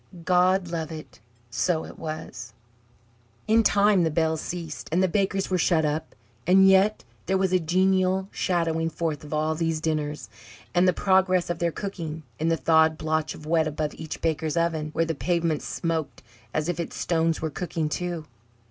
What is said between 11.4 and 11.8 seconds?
of their